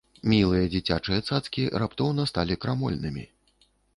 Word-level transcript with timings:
Мілыя 0.31 0.63
дзіцячыя 0.75 1.19
цацкі 1.27 1.67
раптоўна 1.85 2.27
сталі 2.31 2.57
крамольнымі. 2.65 3.29